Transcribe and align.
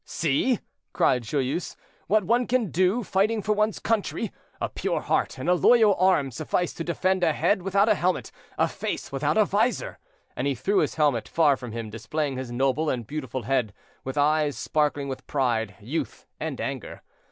"See!" 0.03 0.57
cried 0.93 1.21
Joyeuse, 1.21 1.75
"what 2.07 2.23
one 2.23 2.47
can 2.47 2.71
do 2.71 3.03
fighting 3.03 3.43
for 3.43 3.53
one's 3.53 3.77
country! 3.77 4.31
A 4.59 4.67
pure 4.67 4.99
heart 5.01 5.37
and 5.37 5.47
a 5.47 5.53
loyal 5.53 5.93
arm 5.99 6.31
suffice 6.31 6.73
to 6.73 6.83
defend 6.83 7.23
a 7.23 7.33
head 7.33 7.61
without 7.61 7.87
a 7.87 7.93
helmet, 7.93 8.31
a 8.57 8.67
face 8.67 9.11
without 9.11 9.37
a 9.37 9.45
vizor;" 9.45 9.99
and 10.35 10.47
he 10.47 10.55
threw 10.55 10.79
his 10.79 10.95
helmet 10.95 11.27
far 11.27 11.55
from 11.55 11.71
him, 11.71 11.91
displaying 11.91 12.35
his 12.35 12.51
noble 12.51 12.89
and 12.89 13.05
beautiful 13.05 13.43
head, 13.43 13.73
with 14.03 14.17
eyes 14.17 14.57
sparkling 14.57 15.07
with 15.07 15.27
pride, 15.27 15.75
youth 15.79 16.25
and 16.39 16.59
anger. 16.59 17.03